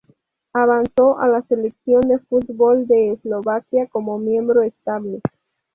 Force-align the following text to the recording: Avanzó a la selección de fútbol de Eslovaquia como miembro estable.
Avanzó 0.53 1.19
a 1.19 1.27
la 1.27 1.43
selección 1.43 2.01
de 2.09 2.17
fútbol 2.17 2.87
de 2.87 3.11
Eslovaquia 3.11 3.85
como 3.85 4.17
miembro 4.17 4.63
estable. 4.63 5.21